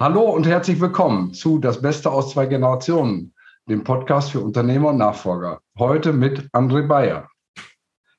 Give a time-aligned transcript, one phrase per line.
[0.00, 3.34] Hallo und herzlich willkommen zu Das Beste aus zwei Generationen,
[3.68, 5.60] dem Podcast für Unternehmer und Nachfolger.
[5.78, 7.28] Heute mit André Bayer.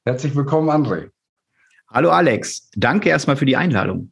[0.05, 1.09] Herzlich willkommen, André.
[1.89, 4.11] Hallo Alex, danke erstmal für die Einladung.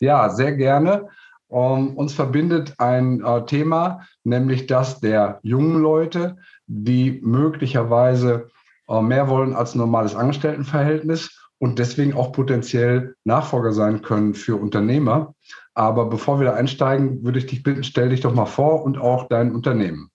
[0.00, 1.10] Ja, sehr gerne.
[1.48, 8.48] Um, uns verbindet ein äh, Thema, nämlich das der jungen Leute, die möglicherweise
[8.88, 15.34] äh, mehr wollen als normales Angestelltenverhältnis und deswegen auch potenziell Nachfolger sein können für Unternehmer.
[15.74, 18.98] Aber bevor wir da einsteigen, würde ich dich bitten, stell dich doch mal vor und
[18.98, 20.10] auch dein Unternehmen.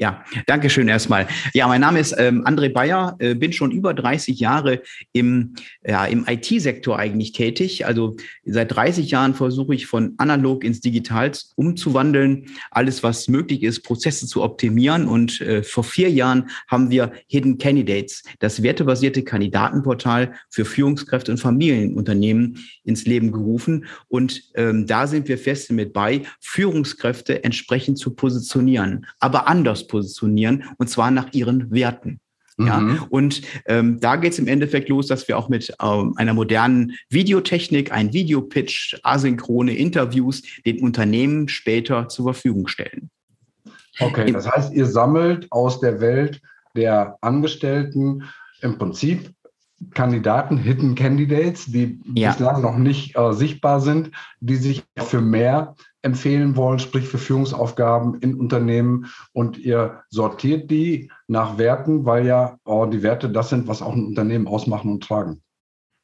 [0.00, 1.26] Ja, danke schön erstmal.
[1.54, 4.80] Ja, mein Name ist ähm, André Bayer, äh, bin schon über 30 Jahre
[5.12, 7.84] im, ja, im IT-Sektor eigentlich tätig.
[7.84, 13.82] Also seit 30 Jahren versuche ich von analog ins Digital umzuwandeln, alles was möglich ist,
[13.82, 15.08] Prozesse zu optimieren.
[15.08, 21.38] Und äh, vor vier Jahren haben wir Hidden Candidates, das wertebasierte Kandidatenportal für Führungskräfte und
[21.38, 23.86] Familienunternehmen ins Leben gerufen.
[24.06, 30.64] Und ähm, da sind wir fest mit bei, Führungskräfte entsprechend zu positionieren, aber anders positionieren
[30.78, 32.20] und zwar nach ihren Werten.
[32.60, 33.04] Ja, mhm.
[33.10, 36.92] und ähm, da geht es im Endeffekt los, dass wir auch mit ähm, einer modernen
[37.08, 43.10] Videotechnik, ein Videopitch, asynchrone Interviews den Unternehmen später zur Verfügung stellen.
[44.00, 46.40] Okay, das heißt, ihr sammelt aus der Welt
[46.74, 48.24] der Angestellten
[48.60, 49.30] im Prinzip
[49.94, 52.30] Kandidaten, Hidden Candidates, die ja.
[52.30, 58.20] bislang noch nicht äh, sichtbar sind, die sich für mehr empfehlen wollen, sprich für Führungsaufgaben
[58.20, 59.06] in Unternehmen.
[59.32, 63.94] Und ihr sortiert die nach Werten, weil ja oh, die Werte das sind, was auch
[63.94, 65.42] ein Unternehmen ausmachen und tragen.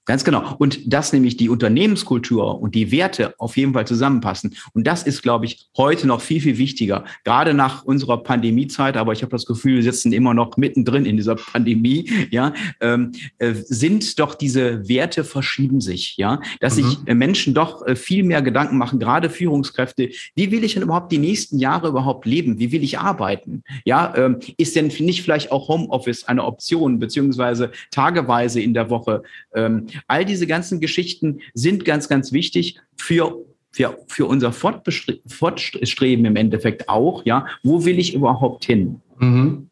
[0.06, 0.54] Ganz genau.
[0.58, 4.54] Und dass nämlich die Unternehmenskultur und die Werte auf jeden Fall zusammenpassen.
[4.74, 7.04] Und das ist, glaube ich, heute noch viel, viel wichtiger.
[7.24, 11.16] Gerade nach unserer Pandemiezeit, aber ich habe das Gefühl, wir sitzen immer noch mittendrin in
[11.16, 16.82] dieser Pandemie, ja, ähm, äh, sind doch diese Werte verschieben sich, ja, dass mhm.
[16.82, 20.10] sich äh, Menschen doch äh, viel mehr Gedanken machen, gerade Führungskräfte.
[20.34, 22.58] Wie will ich denn überhaupt die nächsten Jahre überhaupt leben?
[22.58, 23.62] Wie will ich arbeiten?
[23.86, 29.22] Ja, ähm, ist denn nicht vielleicht auch Homeoffice eine Option, beziehungsweise tageweise in der Woche?
[29.54, 33.44] Ähm, All diese ganzen Geschichten sind ganz, ganz wichtig für
[33.74, 39.00] für, für unser Fortstreben im Endeffekt auch, ja, wo will ich überhaupt hin?
[39.18, 39.68] Mhm.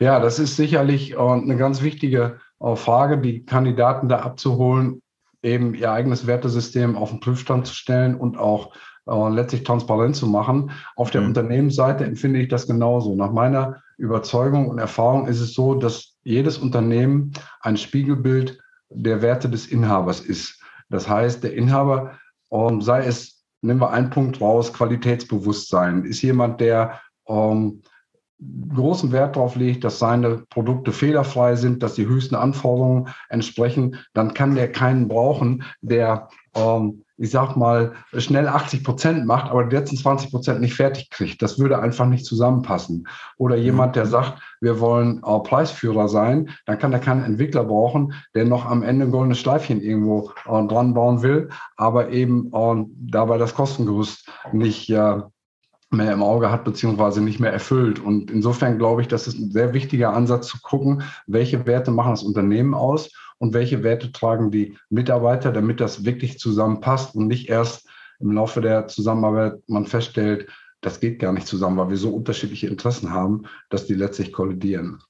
[0.00, 5.00] Ja, das ist sicherlich äh, eine ganz wichtige äh, Frage, die Kandidaten da abzuholen,
[5.42, 8.74] eben ihr eigenes Wertesystem auf den Prüfstand zu stellen und auch
[9.06, 10.72] äh, letztlich transparent zu machen.
[10.96, 11.28] Auf der mhm.
[11.28, 13.14] Unternehmensseite empfinde ich das genauso.
[13.14, 18.58] Nach meiner Überzeugung und Erfahrung ist es so, dass jedes Unternehmen ein Spiegelbild
[18.90, 20.62] der Werte des Inhabers ist.
[20.88, 22.18] Das heißt, der Inhaber,
[22.50, 27.82] ähm, sei es, nehmen wir einen Punkt raus, Qualitätsbewusstsein, ist jemand, der ähm,
[28.74, 34.34] großen Wert darauf legt, dass seine Produkte fehlerfrei sind, dass die höchsten Anforderungen entsprechen, dann
[34.34, 39.74] kann der keinen brauchen, der ähm, ich sag mal, schnell 80 Prozent macht, aber die
[39.74, 41.40] letzten 20 Prozent nicht fertig kriegt.
[41.40, 43.08] Das würde einfach nicht zusammenpassen.
[43.38, 48.12] Oder jemand, der sagt, wir wollen äh, Preisführer sein, dann kann er keinen Entwickler brauchen,
[48.34, 52.84] der noch am Ende ein goldenes Schleifchen irgendwo äh, dran bauen will, aber eben äh,
[53.10, 55.20] dabei das Kostengerüst nicht äh,
[55.90, 57.98] mehr im Auge hat, beziehungsweise nicht mehr erfüllt.
[57.98, 62.10] Und insofern glaube ich, das ist ein sehr wichtiger Ansatz zu gucken, welche Werte machen
[62.10, 67.48] das Unternehmen aus und welche Werte tragen die Mitarbeiter, damit das wirklich zusammenpasst und nicht
[67.48, 67.88] erst
[68.18, 70.48] im Laufe der Zusammenarbeit man feststellt,
[70.80, 75.02] das geht gar nicht zusammen, weil wir so unterschiedliche Interessen haben, dass die letztlich kollidieren.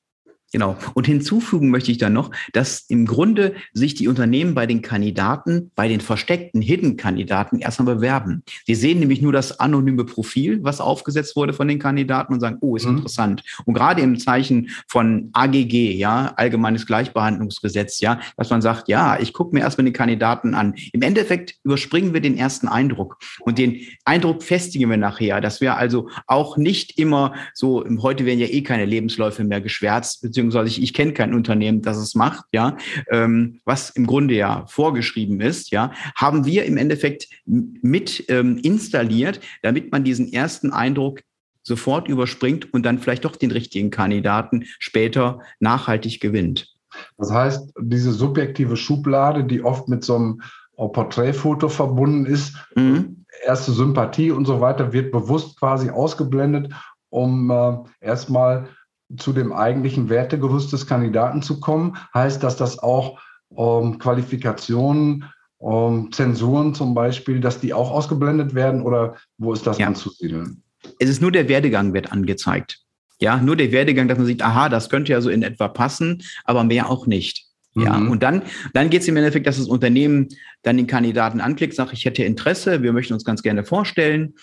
[0.56, 0.74] Genau.
[0.94, 5.70] Und hinzufügen möchte ich dann noch, dass im Grunde sich die Unternehmen bei den Kandidaten,
[5.74, 8.42] bei den versteckten Hidden-Kandidaten erstmal bewerben.
[8.64, 12.56] Sie sehen nämlich nur das anonyme Profil, was aufgesetzt wurde von den Kandidaten und sagen,
[12.62, 12.96] oh, ist mhm.
[12.96, 13.42] interessant.
[13.66, 19.34] Und gerade im Zeichen von AGG, ja, Allgemeines Gleichbehandlungsgesetz, ja, dass man sagt, ja, ich
[19.34, 20.74] gucke mir erstmal den Kandidaten an.
[20.94, 25.76] Im Endeffekt überspringen wir den ersten Eindruck und den Eindruck festigen wir nachher, dass wir
[25.76, 30.82] also auch nicht immer so, heute werden ja eh keine Lebensläufe mehr geschwärzt, beziehungsweise ich,
[30.82, 32.76] ich kenne kein Unternehmen, das es macht, ja,
[33.10, 39.40] ähm, was im Grunde ja vorgeschrieben ist, ja, haben wir im Endeffekt mit ähm, installiert,
[39.62, 41.20] damit man diesen ersten Eindruck
[41.62, 46.72] sofort überspringt und dann vielleicht doch den richtigen Kandidaten später nachhaltig gewinnt.
[47.18, 50.42] Das heißt, diese subjektive Schublade, die oft mit so einem
[50.76, 53.24] Porträtfoto verbunden ist, mhm.
[53.44, 56.72] erste Sympathie und so weiter, wird bewusst quasi ausgeblendet,
[57.10, 58.68] um äh, erstmal
[59.16, 63.20] zu dem eigentlichen Wertegerüst des Kandidaten zu kommen, heißt das, dass auch
[63.56, 65.24] ähm, Qualifikationen,
[65.60, 69.86] ähm, Zensuren zum Beispiel, dass die auch ausgeblendet werden oder wo ist das ja.
[69.86, 70.62] anzusiedeln?
[70.98, 72.80] Es ist nur der Werdegang wird angezeigt.
[73.18, 76.22] Ja, nur der Werdegang, dass man sieht, aha, das könnte ja so in etwa passen,
[76.44, 77.45] aber mehr auch nicht.
[77.76, 78.10] Ja, mhm.
[78.10, 78.42] und dann,
[78.72, 80.28] dann geht es im Endeffekt, dass das Unternehmen
[80.62, 84.34] dann den Kandidaten anklickt, sagt, ich hätte Interesse, wir möchten uns ganz gerne vorstellen.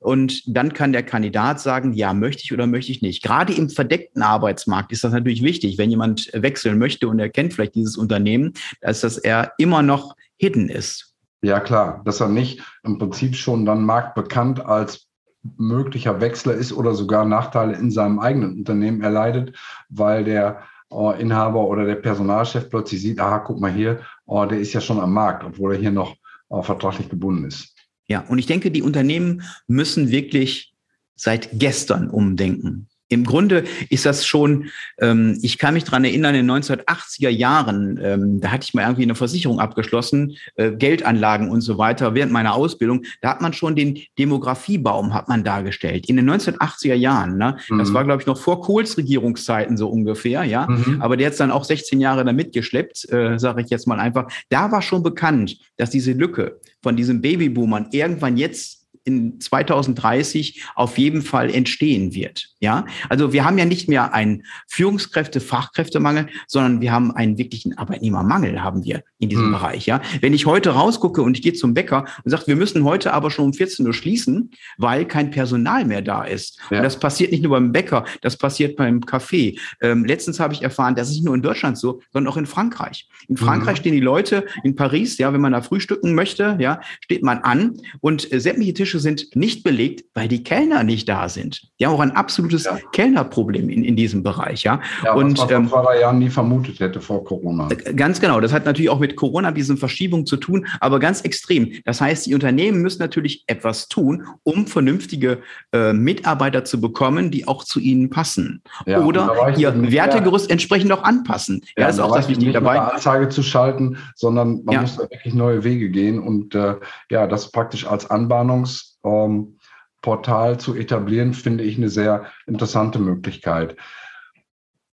[0.00, 3.22] Und dann kann der Kandidat sagen, ja, möchte ich oder möchte ich nicht.
[3.22, 7.54] Gerade im verdeckten Arbeitsmarkt ist das natürlich wichtig, wenn jemand wechseln möchte und er kennt
[7.54, 8.52] vielleicht dieses Unternehmen,
[8.82, 11.14] dass das er immer noch hidden ist.
[11.42, 15.08] Ja, klar, dass er nicht im Prinzip schon dann marktbekannt als
[15.56, 19.56] möglicher Wechsler ist oder sogar Nachteile in seinem eigenen Unternehmen erleidet,
[19.88, 20.62] weil der
[20.92, 24.80] äh, Inhaber oder der Personalchef plötzlich sieht, aha, guck mal hier, oh, der ist ja
[24.80, 26.16] schon am Markt, obwohl er hier noch
[26.50, 27.74] äh, vertraglich gebunden ist.
[28.06, 30.74] Ja, und ich denke, die Unternehmen müssen wirklich
[31.14, 32.88] seit gestern umdenken.
[33.12, 38.00] Im Grunde ist das schon, ähm, ich kann mich dran erinnern, in den 1980er Jahren,
[38.02, 42.32] ähm, da hatte ich mal irgendwie eine Versicherung abgeschlossen, äh, Geldanlagen und so weiter während
[42.32, 43.04] meiner Ausbildung.
[43.20, 46.08] Da hat man schon den Demografiebaum hat man dargestellt.
[46.08, 47.56] In den 1980er Jahren, ne?
[47.68, 47.78] Mhm.
[47.78, 50.66] das war, glaube ich, noch vor Kohls Regierungszeiten so ungefähr, ja.
[50.66, 51.02] Mhm.
[51.02, 54.28] Aber der hat dann auch 16 Jahre da mitgeschleppt, äh, sage ich jetzt mal einfach.
[54.48, 60.98] Da war schon bekannt, dass diese Lücke von diesen Babyboomern irgendwann jetzt in 2030 auf
[60.98, 62.48] jeden Fall entstehen wird.
[62.60, 67.76] Ja, also wir haben ja nicht mehr einen Führungskräfte, Fachkräftemangel, sondern wir haben einen wirklichen
[67.76, 69.52] Arbeitnehmermangel haben wir in diesem hm.
[69.52, 69.86] Bereich.
[69.86, 73.12] Ja, wenn ich heute rausgucke und ich gehe zum Bäcker und sage, wir müssen heute
[73.12, 76.60] aber schon um 14 Uhr schließen, weil kein Personal mehr da ist.
[76.70, 76.78] Ja.
[76.78, 79.58] Und das passiert nicht nur beim Bäcker, das passiert beim Café.
[79.80, 82.46] Ähm, letztens habe ich erfahren, das ist nicht nur in Deutschland so, sondern auch in
[82.46, 83.08] Frankreich.
[83.28, 83.80] In Frankreich mhm.
[83.80, 87.78] stehen die Leute in Paris, ja, wenn man da frühstücken möchte, ja, steht man an
[88.00, 91.62] und äh, sämtliche Tische sind nicht belegt, weil die Kellner nicht da sind.
[91.78, 92.78] Die haben auch ein absolutes ja.
[92.92, 94.62] Kellnerproblem in, in diesem Bereich.
[94.64, 97.68] Ja, ja und was man ähm, vor zwei Jahren nie vermutet hätte vor Corona.
[97.70, 98.40] Äh, ganz genau.
[98.40, 101.72] Das hat natürlich auch mit Corona, diesen Verschiebungen zu tun, aber ganz extrem.
[101.84, 105.38] Das heißt, die Unternehmen müssen natürlich etwas tun, um vernünftige
[105.72, 108.62] äh, Mitarbeiter zu bekommen, die auch zu ihnen passen.
[108.86, 111.62] Ja, Oder ihr Wertegerüst entsprechend auch anpassen.
[111.76, 112.80] Ja, das ist auch das Wichtige dabei.
[112.80, 116.76] Anzeige zu schalten, sondern man muss da wirklich neue Wege gehen und äh,
[117.10, 119.58] ja, das praktisch als Anbahnungs ähm,
[120.00, 123.76] Portal zu etablieren, finde ich eine sehr interessante Möglichkeit.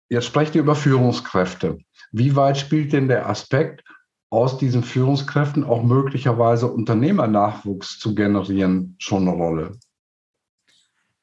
[0.09, 1.77] Jetzt sprecht ihr über Führungskräfte.
[2.11, 3.83] Wie weit spielt denn der Aspekt,
[4.31, 9.79] aus diesen Führungskräften auch möglicherweise Unternehmernachwuchs zu generieren, schon eine Rolle?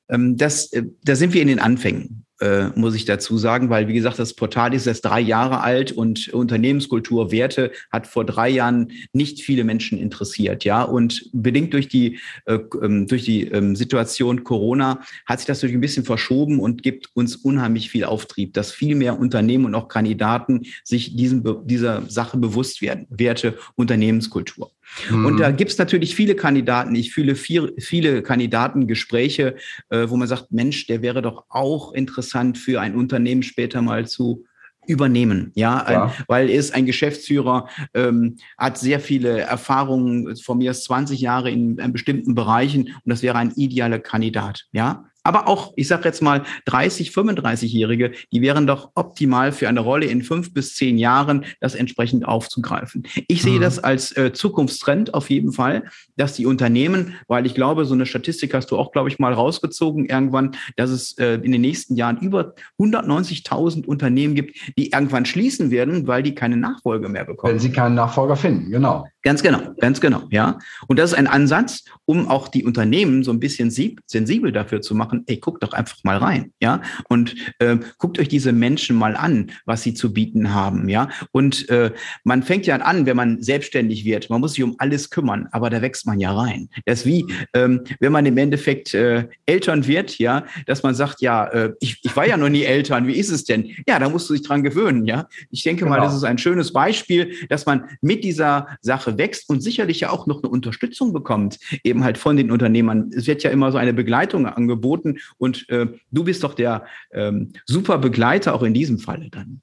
[0.09, 3.87] Ähm, das, äh, da sind wir in den Anfängen äh, muss ich dazu sagen, weil,
[3.87, 8.49] wie gesagt, das Portal ist erst drei Jahre alt und Unternehmenskultur, Werte hat vor drei
[8.49, 10.83] Jahren nicht viele Menschen interessiert, ja.
[10.83, 15.77] Und bedingt durch die, äh, ähm, durch die ähm, Situation Corona hat sich das natürlich
[15.77, 19.87] ein bisschen verschoben und gibt uns unheimlich viel Auftrieb, dass viel mehr Unternehmen und auch
[19.87, 23.07] Kandidaten sich diesem, dieser Sache bewusst werden.
[23.09, 24.73] Werte, Unternehmenskultur.
[25.11, 25.27] Mhm.
[25.27, 26.95] Und da gibt es natürlich viele Kandidaten.
[26.95, 29.57] Ich fühle viel, viele Kandidatengespräche,
[29.91, 34.07] äh, wo man sagt, Mensch, der wäre doch auch interessant für ein Unternehmen später mal
[34.07, 34.45] zu
[34.87, 36.05] übernehmen, ja, ja.
[36.07, 41.21] Ein, weil er ist ein Geschäftsführer, ähm, hat sehr viele Erfahrungen, von mir ist 20
[41.21, 45.89] Jahre in, in bestimmten Bereichen und das wäre ein idealer Kandidat, ja aber auch, ich
[45.89, 50.75] sage jetzt mal, 30, 35-Jährige, die wären doch optimal für eine Rolle in fünf bis
[50.75, 53.05] zehn Jahren, das entsprechend aufzugreifen.
[53.29, 53.63] Ich sehe mhm.
[53.63, 55.85] das als äh, Zukunftstrend auf jeden Fall,
[56.17, 59.33] dass die Unternehmen, weil ich glaube, so eine Statistik hast du auch, glaube ich, mal
[59.33, 65.27] rausgezogen irgendwann, dass es äh, in den nächsten Jahren über 190.000 Unternehmen gibt, die irgendwann
[65.27, 67.55] schließen werden, weil die keine Nachfolge mehr bekommen.
[67.55, 69.07] Wenn sie keinen Nachfolger finden, genau.
[69.23, 70.59] Ganz genau, ganz genau, ja.
[70.89, 74.97] Und das ist ein Ansatz, um auch die Unternehmen so ein bisschen sensibel dafür zu
[74.97, 75.23] machen.
[75.27, 76.83] Ey, guckt doch einfach mal rein, ja.
[77.09, 81.09] Und äh, guckt euch diese Menschen mal an, was sie zu bieten haben, ja.
[81.31, 81.93] Und äh,
[82.25, 84.29] man fängt ja an, wenn man selbstständig wird.
[84.29, 86.69] Man muss sich um alles kümmern, aber da wächst man ja rein.
[86.85, 87.25] Das ist wie,
[87.55, 92.01] ähm, wenn man im Endeffekt äh, Eltern wird, ja, dass man sagt, ja, äh, ich,
[92.03, 93.07] ich war ja noch nie Eltern.
[93.07, 93.71] Wie ist es denn?
[93.87, 95.29] Ja, da musst du dich dran gewöhnen, ja.
[95.51, 95.97] Ich denke genau.
[95.97, 100.11] mal, das ist ein schönes Beispiel, dass man mit dieser Sache wächst und sicherlich ja
[100.11, 103.11] auch noch eine Unterstützung bekommt, eben halt von den Unternehmern.
[103.15, 107.53] Es wird ja immer so eine Begleitung angeboten und äh, du bist doch der ähm,
[107.67, 109.63] super Begleiter auch in diesem Falle dann.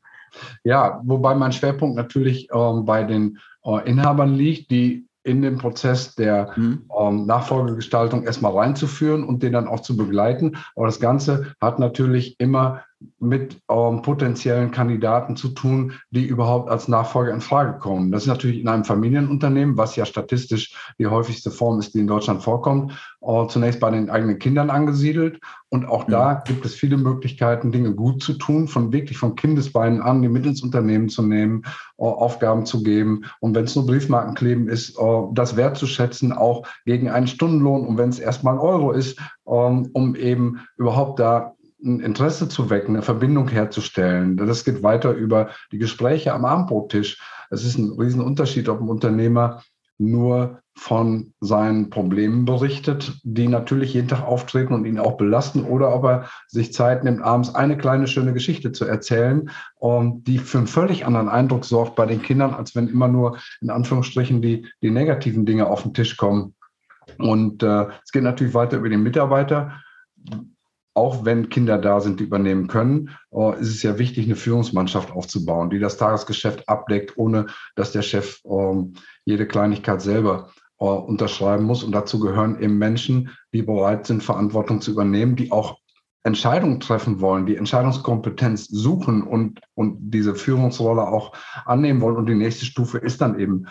[0.63, 6.15] Ja, wobei mein Schwerpunkt natürlich ähm, bei den äh, Inhabern liegt, die in den Prozess
[6.15, 6.85] der mhm.
[6.97, 10.57] ähm, Nachfolgegestaltung erstmal reinzuführen und den dann auch zu begleiten.
[10.75, 12.83] Aber das Ganze hat natürlich immer
[13.19, 18.11] mit ähm, potenziellen Kandidaten zu tun, die überhaupt als Nachfolger in Frage kommen.
[18.11, 22.07] Das ist natürlich in einem Familienunternehmen, was ja statistisch die häufigste Form ist, die in
[22.07, 25.39] Deutschland vorkommt, äh, zunächst bei den eigenen Kindern angesiedelt.
[25.69, 26.11] Und auch mhm.
[26.11, 30.29] da gibt es viele Möglichkeiten, Dinge gut zu tun, von wirklich von Kindesbeinen an, die
[30.29, 31.63] mit ins Unternehmen zu nehmen,
[31.97, 33.25] äh, Aufgaben zu geben.
[33.39, 37.85] Und wenn es nur Briefmarkenkleben ist, äh, das wertzuschätzen, auch gegen einen Stundenlohn.
[37.85, 42.69] Und wenn es erstmal ein Euro ist, ähm, um eben überhaupt da ein Interesse zu
[42.69, 44.37] wecken, eine Verbindung herzustellen.
[44.37, 47.21] Das geht weiter über die Gespräche am Abendbrottisch.
[47.49, 49.61] Es ist ein Riesenunterschied, ob ein Unternehmer
[49.97, 55.93] nur von seinen Problemen berichtet, die natürlich jeden Tag auftreten und ihn auch belasten, oder
[55.93, 59.49] ob er sich Zeit nimmt, abends eine kleine schöne Geschichte zu erzählen,
[59.81, 63.69] die für einen völlig anderen Eindruck sorgt bei den Kindern, als wenn immer nur in
[63.69, 66.55] Anführungsstrichen die, die negativen Dinge auf den Tisch kommen.
[67.17, 69.73] Und äh, es geht natürlich weiter über den Mitarbeiter
[70.93, 75.11] auch wenn Kinder da sind, die übernehmen können, äh, ist es ja wichtig, eine Führungsmannschaft
[75.11, 78.93] aufzubauen, die das Tagesgeschäft abdeckt, ohne dass der Chef ähm,
[79.25, 81.83] jede Kleinigkeit selber äh, unterschreiben muss.
[81.83, 85.79] Und dazu gehören eben Menschen, die bereit sind, Verantwortung zu übernehmen, die auch
[86.23, 91.33] Entscheidungen treffen wollen, die Entscheidungskompetenz suchen und, und diese Führungsrolle auch
[91.65, 92.17] annehmen wollen.
[92.17, 93.67] Und die nächste Stufe ist dann eben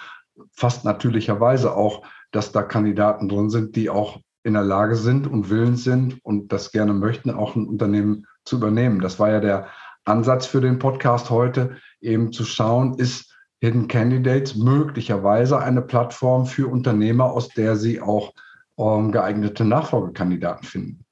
[0.53, 5.51] fast natürlicherweise auch, dass da Kandidaten drin sind, die auch in der Lage sind und
[5.51, 9.01] willens sind und das gerne möchten, auch ein Unternehmen zu übernehmen.
[9.01, 9.69] Das war ja der
[10.05, 16.69] Ansatz für den Podcast heute, eben zu schauen, ist Hidden Candidates möglicherweise eine Plattform für
[16.69, 18.33] Unternehmer, aus der sie auch
[18.79, 21.05] ähm, geeignete Nachfolgekandidaten finden.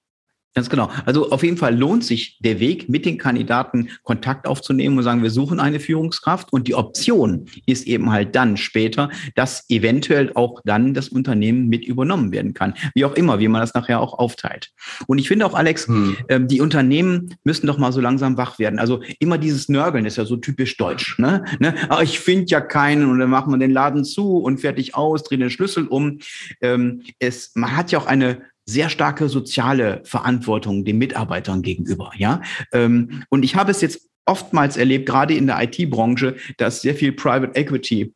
[0.56, 0.88] Ganz genau.
[1.04, 5.22] Also auf jeden Fall lohnt sich der Weg, mit den Kandidaten Kontakt aufzunehmen und sagen,
[5.22, 6.50] wir suchen eine Führungskraft.
[6.50, 11.84] Und die Option ist eben halt dann später, dass eventuell auch dann das Unternehmen mit
[11.84, 12.72] übernommen werden kann.
[12.94, 14.70] Wie auch immer, wie man das nachher auch aufteilt.
[15.06, 16.16] Und ich finde auch, Alex, hm.
[16.30, 18.78] ähm, die Unternehmen müssen doch mal so langsam wach werden.
[18.78, 21.18] Also immer dieses Nörgeln ist ja so typisch deutsch.
[21.18, 21.44] Ne?
[21.58, 21.74] ne?
[21.90, 24.94] Aber ah, ich finde ja keinen und dann macht man den Laden zu und fertig
[24.94, 26.20] aus, dreht den Schlüssel um.
[26.62, 32.10] Ähm, es, man hat ja auch eine sehr starke soziale Verantwortung den Mitarbeitern gegenüber.
[32.16, 32.42] Ja,
[32.72, 37.12] ähm, und ich habe es jetzt oftmals erlebt, gerade in der IT-Branche, dass sehr viel
[37.12, 38.12] Private Equity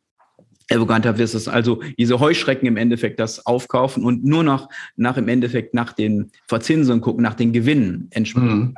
[0.71, 5.27] arroganter wirst es also diese Heuschrecken im Endeffekt das aufkaufen und nur noch nach im
[5.27, 8.69] Endeffekt nach den Verzinsungen gucken, nach den Gewinnen entsprechend.
[8.69, 8.75] Mhm.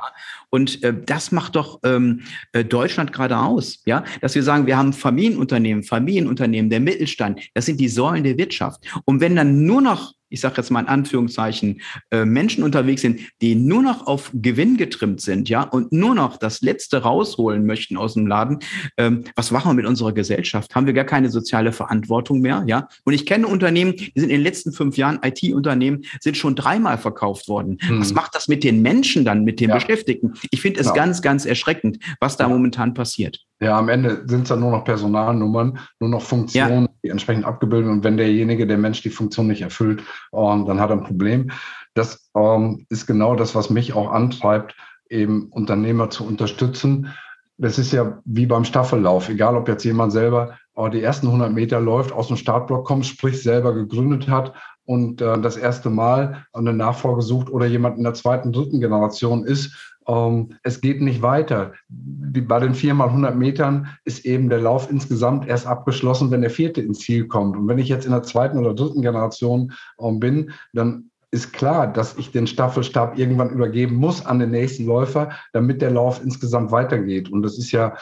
[0.50, 4.76] Und äh, das macht doch ähm, äh, Deutschland gerade aus, ja, dass wir sagen, wir
[4.76, 8.80] haben Familienunternehmen, Familienunternehmen, der Mittelstand, das sind die Säulen der Wirtschaft.
[9.04, 13.20] Und wenn dann nur noch ich sage jetzt mal in Anführungszeichen, äh, Menschen unterwegs sind,
[13.40, 17.96] die nur noch auf Gewinn getrimmt sind, ja, und nur noch das Letzte rausholen möchten
[17.96, 18.58] aus dem Laden,
[18.96, 20.74] ähm, was machen wir mit unserer Gesellschaft?
[20.74, 22.88] Haben wir gar keine soziale Verantwortung mehr, ja?
[23.04, 26.98] Und ich kenne Unternehmen, die sind in den letzten fünf Jahren, IT-Unternehmen, sind schon dreimal
[26.98, 27.78] verkauft worden.
[27.80, 28.00] Hm.
[28.00, 29.76] Was macht das mit den Menschen dann, mit den ja.
[29.76, 30.34] Beschäftigten?
[30.50, 30.96] Ich finde es genau.
[30.96, 32.48] ganz, ganz erschreckend, was da ja.
[32.48, 33.38] momentan passiert.
[33.64, 36.90] Ja, am Ende sind es dann nur noch Personalnummern, nur noch Funktionen, ja.
[37.02, 40.02] die entsprechend abgebildet und wenn derjenige, der Mensch die Funktion nicht erfüllt,
[40.34, 41.50] ähm, dann hat er ein Problem.
[41.94, 44.76] Das ähm, ist genau das, was mich auch antreibt,
[45.08, 47.08] eben Unternehmer zu unterstützen.
[47.56, 51.50] Das ist ja wie beim Staffellauf, egal ob jetzt jemand selber äh, die ersten 100
[51.50, 54.52] Meter läuft, aus dem Startblock kommt, sprich selber gegründet hat
[54.84, 59.42] und äh, das erste Mal eine Nachfolge sucht oder jemand in der zweiten, dritten Generation
[59.46, 61.72] ist ähm, es geht nicht weiter.
[61.88, 66.80] bei den viermal 100 Metern ist eben der Lauf insgesamt erst abgeschlossen, wenn der vierte
[66.80, 67.56] ins Ziel kommt.
[67.56, 71.92] Und wenn ich jetzt in der zweiten oder dritten Generation ähm, bin, dann ist klar,
[71.92, 76.70] dass ich den Staffelstab irgendwann übergeben muss an den nächsten Läufer, damit der Lauf insgesamt
[76.70, 77.28] weitergeht.
[77.28, 77.96] Und das ist ja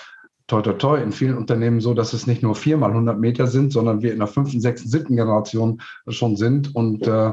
[0.49, 3.73] toi, toi, toi in vielen Unternehmen so, dass es nicht nur viermal 100 Meter sind,
[3.73, 6.75] sondern wir in der fünften, sechsten, siebten Generation schon sind.
[6.75, 7.32] Und äh,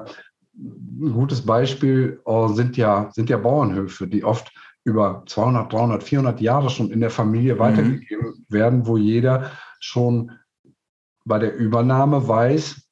[0.55, 4.51] ein gutes Beispiel äh, sind, ja, sind ja Bauernhöfe, die oft
[4.83, 7.59] über 200, 300, 400 Jahre schon in der Familie mhm.
[7.59, 10.31] weitergegeben werden, wo jeder schon
[11.25, 12.89] bei der Übernahme weiß,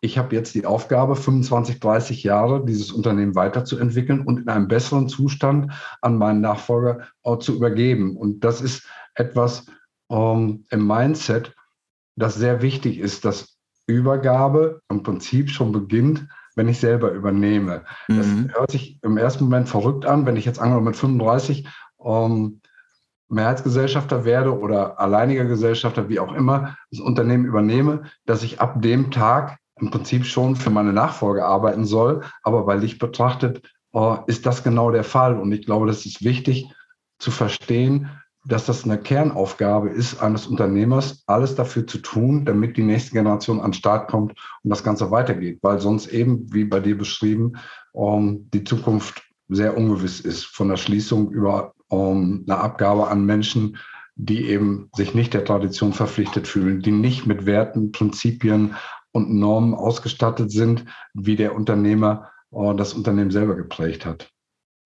[0.00, 5.08] ich habe jetzt die Aufgabe, 25, 30 Jahre dieses Unternehmen weiterzuentwickeln und in einem besseren
[5.08, 5.72] Zustand
[6.02, 8.16] an meinen Nachfolger auch zu übergeben.
[8.16, 9.66] Und das ist etwas
[10.08, 11.54] ähm, im Mindset,
[12.14, 13.57] das sehr wichtig ist, dass
[13.88, 17.84] Übergabe im Prinzip schon beginnt, wenn ich selber übernehme.
[18.08, 18.50] Das mhm.
[18.52, 21.66] hört sich im ersten Moment verrückt an, wenn ich jetzt angenommen mit 35
[22.04, 22.60] ähm,
[23.28, 29.10] Mehrheitsgesellschafter werde oder alleiniger Gesellschafter, wie auch immer, das Unternehmen übernehme, dass ich ab dem
[29.10, 32.22] Tag im Prinzip schon für meine Nachfolge arbeiten soll.
[32.42, 35.38] Aber bei Licht betrachtet äh, ist das genau der Fall.
[35.38, 36.72] Und ich glaube, das ist wichtig
[37.18, 38.10] zu verstehen,
[38.48, 43.60] dass das eine Kernaufgabe ist eines Unternehmers, alles dafür zu tun, damit die nächste Generation
[43.60, 47.52] an den Start kommt und das Ganze weitergeht, weil sonst eben, wie bei dir beschrieben,
[47.94, 53.76] ähm, die Zukunft sehr ungewiss ist, von der Schließung über ähm, eine Abgabe an Menschen,
[54.16, 58.76] die eben sich nicht der Tradition verpflichtet fühlen, die nicht mit Werten, Prinzipien
[59.12, 64.30] und Normen ausgestattet sind, wie der Unternehmer äh, das Unternehmen selber geprägt hat.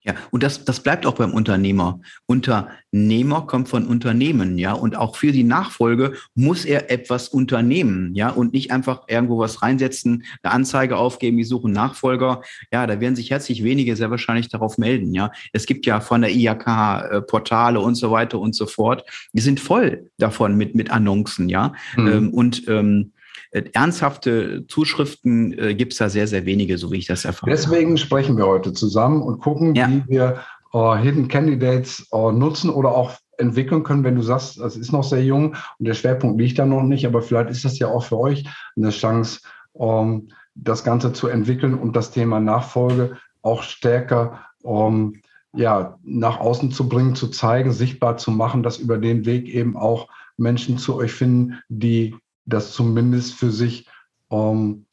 [0.05, 2.01] Ja, und das, das bleibt auch beim Unternehmer.
[2.25, 8.29] Unternehmer kommt von Unternehmen, ja, und auch für die Nachfolge muss er etwas unternehmen, ja,
[8.29, 12.41] und nicht einfach irgendwo was reinsetzen, eine Anzeige aufgeben, wir suchen Nachfolger.
[12.71, 15.31] Ja, da werden sich herzlich wenige sehr wahrscheinlich darauf melden, ja.
[15.53, 19.05] Es gibt ja von der IAK äh, Portale und so weiter und so fort.
[19.31, 21.71] Die sind voll davon mit, mit Annoncen, ja.
[21.95, 22.07] Mhm.
[22.07, 23.22] Ähm, und ähm, äh,
[23.53, 27.51] ernsthafte Zuschriften äh, gibt es da sehr, sehr wenige, so wie ich das erfahre.
[27.51, 29.87] Deswegen sprechen wir heute zusammen und gucken, ja.
[29.89, 30.39] wie wir
[30.73, 35.03] äh, Hidden Candidates äh, nutzen oder auch entwickeln können, wenn du sagst, das ist noch
[35.03, 38.03] sehr jung und der Schwerpunkt liegt da noch nicht, aber vielleicht ist das ja auch
[38.03, 38.45] für euch
[38.75, 39.41] eine Chance,
[39.79, 45.21] ähm, das Ganze zu entwickeln und das Thema Nachfolge auch stärker ähm,
[45.55, 49.77] ja, nach außen zu bringen, zu zeigen, sichtbar zu machen, dass über den Weg eben
[49.77, 50.07] auch
[50.37, 52.15] Menschen zu euch finden, die
[52.45, 53.87] das zumindest für sich
[54.31, 54.85] ähm,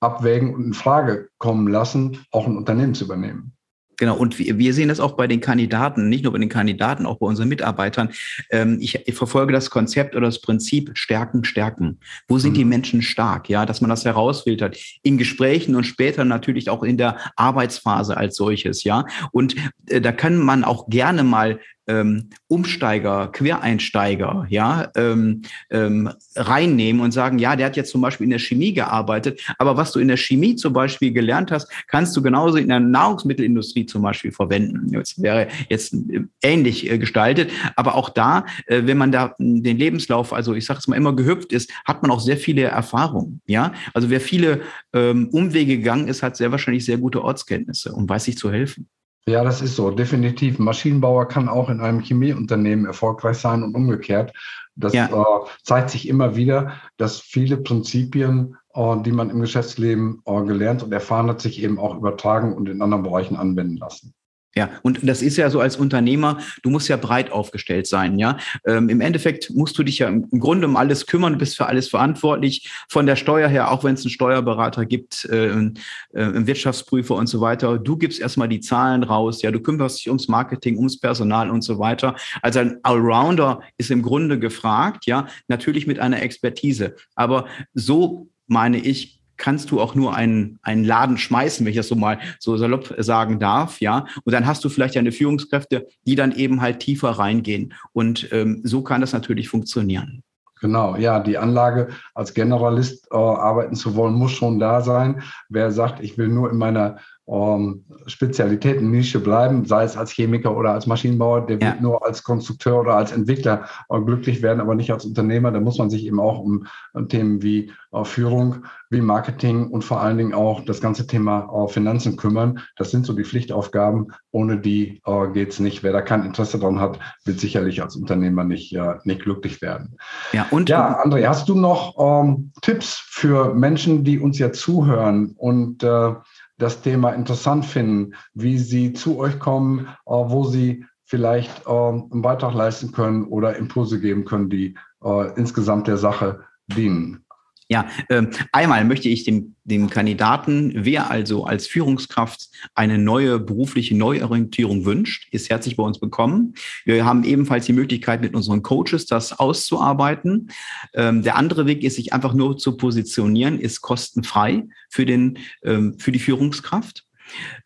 [0.00, 3.52] abwägen und in Frage kommen lassen, auch ein Unternehmen zu übernehmen.
[3.98, 7.18] Genau, und wir sehen das auch bei den Kandidaten, nicht nur bei den Kandidaten, auch
[7.18, 8.10] bei unseren Mitarbeitern.
[8.48, 11.98] Ähm, ich, verfolge das Konzept oder das Prinzip Stärken, Stärken.
[12.28, 12.70] Wo sind die mhm.
[12.70, 13.48] Menschen stark?
[13.48, 18.36] Ja, dass man das herausfiltert in Gesprächen und später natürlich auch in der Arbeitsphase als
[18.36, 18.84] solches.
[18.84, 19.56] Ja, und
[19.88, 27.12] äh, da kann man auch gerne mal ähm, Umsteiger, Quereinsteiger, ja, ähm, ähm, reinnehmen und
[27.12, 30.08] sagen, ja, der hat jetzt zum Beispiel in der Chemie gearbeitet, aber was du in
[30.08, 34.92] der Chemie zum Beispiel gelernt hast, kannst du genauso in der Nahrungsmittelindustrie zum Beispiel verwenden.
[34.92, 35.96] Das wäre jetzt
[36.42, 40.78] ähnlich äh, gestaltet, aber auch da, äh, wenn man da den Lebenslauf, also ich sage
[40.78, 43.72] es mal immer gehüpft ist, hat man auch sehr viele Erfahrungen, ja.
[43.94, 44.60] Also wer viele
[44.92, 48.88] ähm, Umwege gegangen ist, hat sehr wahrscheinlich sehr gute Ortskenntnisse und weiß sich zu helfen.
[49.28, 50.58] Ja, das ist so, definitiv.
[50.58, 54.32] Ein Maschinenbauer kann auch in einem Chemieunternehmen erfolgreich sein und umgekehrt.
[54.74, 55.06] Das ja.
[55.06, 60.82] äh, zeigt sich immer wieder, dass viele Prinzipien, äh, die man im Geschäftsleben äh, gelernt
[60.82, 64.14] und erfahren hat, sich eben auch übertragen und in anderen Bereichen anwenden lassen.
[64.58, 68.38] Ja, und das ist ja so als Unternehmer, du musst ja breit aufgestellt sein, ja.
[68.66, 71.86] Ähm, Im Endeffekt musst du dich ja im Grunde um alles kümmern, bist für alles
[71.88, 75.70] verantwortlich, von der Steuer her, auch wenn es einen Steuerberater gibt, äh, äh,
[76.12, 77.78] Wirtschaftsprüfer und so weiter.
[77.78, 81.62] Du gibst erstmal die Zahlen raus, ja, du kümmerst dich ums Marketing, ums Personal und
[81.62, 82.16] so weiter.
[82.42, 86.96] Also ein Allrounder ist im Grunde gefragt, ja, natürlich mit einer Expertise.
[87.14, 91.88] Aber so meine ich, kannst du auch nur einen, einen Laden schmeißen, wenn ich das
[91.88, 94.06] so mal so salopp sagen darf, ja.
[94.24, 97.74] Und dann hast du vielleicht eine Führungskräfte, die dann eben halt tiefer reingehen.
[97.92, 100.22] Und ähm, so kann das natürlich funktionieren.
[100.60, 105.22] Genau, ja, die Anlage als Generalist äh, arbeiten zu wollen, muss schon da sein.
[105.48, 106.98] Wer sagt, ich will nur in meiner
[107.30, 111.68] ähm, Spezialitäten-Nische bleiben, sei es als Chemiker oder als Maschinenbauer, der ja.
[111.68, 115.50] wird nur als Konstrukteur oder als Entwickler äh, glücklich werden, aber nicht als Unternehmer.
[115.52, 119.82] Da muss man sich eben auch um äh, Themen wie äh, Führung, wie Marketing und
[119.82, 122.60] vor allen Dingen auch das ganze Thema äh, Finanzen kümmern.
[122.76, 124.12] Das sind so die Pflichtaufgaben.
[124.30, 125.82] Ohne die äh, geht es nicht.
[125.82, 129.98] Wer da kein Interesse daran hat, wird sicherlich als Unternehmer nicht, äh, nicht glücklich werden.
[130.32, 135.34] Ja, und ja, André, hast du noch ähm, Tipps für Menschen, die uns ja zuhören
[135.36, 136.14] und äh,
[136.58, 142.22] das Thema interessant finden, wie sie zu euch kommen, äh, wo sie vielleicht äh, einen
[142.22, 147.24] Beitrag leisten können oder Impulse geben können, die äh, insgesamt der Sache dienen.
[147.70, 153.94] Ja, ähm, einmal möchte ich dem, dem Kandidaten, wer also als Führungskraft eine neue berufliche
[153.94, 156.54] Neuorientierung wünscht, ist herzlich bei uns bekommen.
[156.86, 160.50] Wir haben ebenfalls die Möglichkeit, mit unseren Coaches das auszuarbeiten.
[160.94, 165.98] Ähm, der andere Weg ist, sich einfach nur zu positionieren, ist kostenfrei für, den, ähm,
[165.98, 167.04] für die Führungskraft.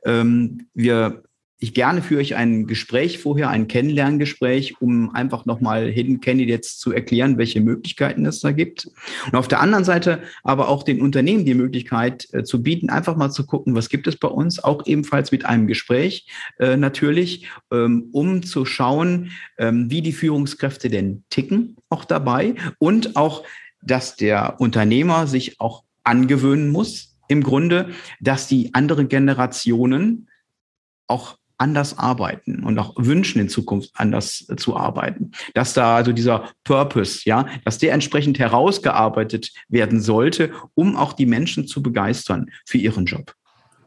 [0.04, 1.22] Ähm, wir
[1.62, 6.90] ich gerne führe ich ein Gespräch vorher, ein Kennenlerngespräch, um einfach nochmal Hidden Candidates zu
[6.90, 8.88] erklären, welche Möglichkeiten es da gibt.
[9.26, 13.14] Und auf der anderen Seite aber auch den Unternehmen die Möglichkeit äh, zu bieten, einfach
[13.14, 16.26] mal zu gucken, was gibt es bei uns, auch ebenfalls mit einem Gespräch
[16.58, 23.14] äh, natürlich, ähm, um zu schauen, ähm, wie die Führungskräfte denn ticken, auch dabei und
[23.14, 23.44] auch,
[23.82, 30.28] dass der Unternehmer sich auch angewöhnen muss, im Grunde, dass die anderen Generationen
[31.06, 35.32] auch anders arbeiten und auch wünschen in Zukunft anders zu arbeiten.
[35.54, 41.26] Dass da also dieser Purpose, ja, dass der entsprechend herausgearbeitet werden sollte, um auch die
[41.26, 43.34] Menschen zu begeistern für ihren Job.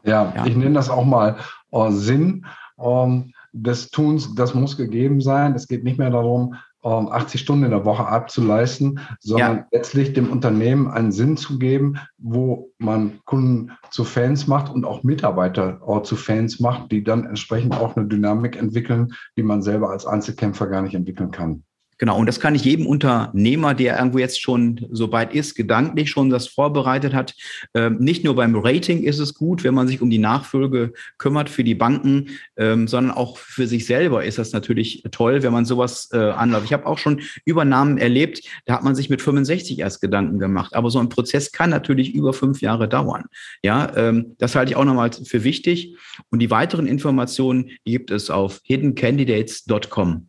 [0.04, 0.46] Ja, ja.
[0.46, 1.36] ich nenne das auch mal
[1.72, 2.46] uh, Sinn.
[2.76, 5.54] Um, des Tuns, das muss gegeben sein.
[5.54, 9.66] Es geht nicht mehr darum, 80 Stunden in der Woche abzuleisten, sondern ja.
[9.72, 15.02] letztlich dem Unternehmen einen Sinn zu geben, wo man Kunden zu Fans macht und auch
[15.02, 20.06] Mitarbeiter zu Fans macht, die dann entsprechend auch eine Dynamik entwickeln, die man selber als
[20.06, 21.64] Einzelkämpfer gar nicht entwickeln kann.
[21.98, 26.10] Genau, und das kann ich jedem Unternehmer, der irgendwo jetzt schon so weit ist, gedanklich
[26.10, 27.34] schon das vorbereitet hat.
[27.74, 31.48] Ähm, nicht nur beim Rating ist es gut, wenn man sich um die Nachfolge kümmert
[31.48, 35.64] für die Banken, ähm, sondern auch für sich selber ist das natürlich toll, wenn man
[35.64, 36.66] sowas äh, anläuft.
[36.66, 40.74] Ich habe auch schon Übernahmen erlebt, da hat man sich mit 65 erst Gedanken gemacht.
[40.74, 43.24] Aber so ein Prozess kann natürlich über fünf Jahre dauern.
[43.62, 45.96] Ja, ähm, das halte ich auch nochmal für wichtig.
[46.30, 50.28] Und die weiteren Informationen gibt es auf hiddencandidates.com.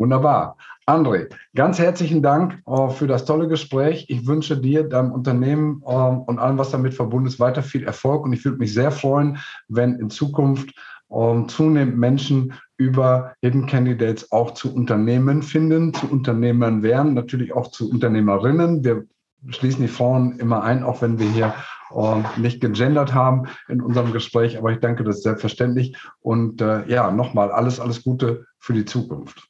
[0.00, 0.56] Wunderbar.
[0.86, 4.06] André, ganz herzlichen Dank äh, für das tolle Gespräch.
[4.08, 8.24] Ich wünsche dir, deinem Unternehmen äh, und allem, was damit verbunden ist, weiter viel Erfolg.
[8.24, 9.36] Und ich würde mich sehr freuen,
[9.68, 10.70] wenn in Zukunft
[11.10, 17.66] äh, zunehmend Menschen über Hidden Candidates auch zu Unternehmen finden, zu Unternehmern werden, natürlich auch
[17.68, 18.82] zu Unternehmerinnen.
[18.82, 19.04] Wir
[19.48, 21.54] schließen die Frauen immer ein, auch wenn wir hier
[21.94, 24.56] äh, nicht gegendert haben in unserem Gespräch.
[24.56, 25.94] Aber ich danke, das ist selbstverständlich.
[26.20, 29.49] Und äh, ja, nochmal alles, alles Gute für die Zukunft.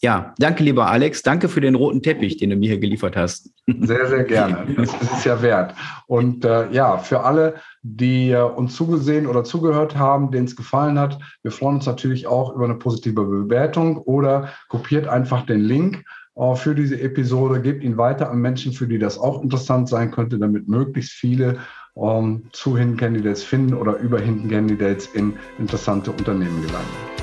[0.00, 1.22] Ja, danke, lieber Alex.
[1.22, 3.50] Danke für den roten Teppich, den du mir hier geliefert hast.
[3.66, 4.64] Sehr, sehr gerne.
[4.76, 5.74] Das ist es ja wert.
[6.06, 11.00] Und äh, ja, für alle, die äh, uns zugesehen oder zugehört haben, denen es gefallen
[11.00, 16.04] hat, wir freuen uns natürlich auch über eine positive Bewertung oder kopiert einfach den Link
[16.36, 20.12] äh, für diese Episode, gebt ihn weiter an Menschen, für die das auch interessant sein
[20.12, 21.58] könnte, damit möglichst viele
[21.96, 27.17] ähm, zu Hidden Candidates finden oder über Hidden Candidates in interessante Unternehmen gelangen.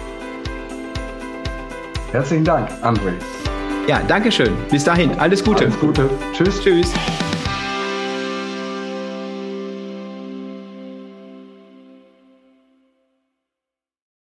[2.16, 3.12] Herzlichen Dank, André.
[3.90, 4.54] Ja, danke schön.
[4.72, 5.66] Bis dahin, alles Gute.
[5.66, 6.10] Alles Gute.
[6.32, 6.62] Tschüss.
[6.62, 6.94] Tschüss.